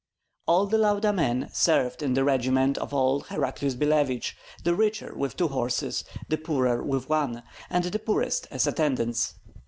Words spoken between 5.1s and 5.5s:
with two